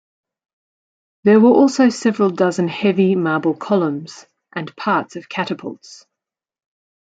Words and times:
There 1.25 1.39
were 1.39 1.51
also 1.51 1.89
several 1.89 2.31
dozen 2.31 2.67
heavy 2.67 3.13
marble 3.13 3.53
columns 3.53 4.25
and 4.51 4.75
parts 4.75 5.15
of 5.15 5.29
catapults. 5.29 6.07